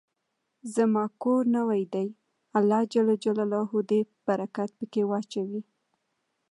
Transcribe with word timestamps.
زما 0.75 1.03
کور 1.23 1.43
نوې 1.57 1.83
ده، 1.93 2.03
الله 2.57 2.81
ج 2.93 2.95
د 3.89 3.93
برکت 4.27 4.69
په 4.77 4.85
کي 4.91 5.01
واچوی 5.09 5.61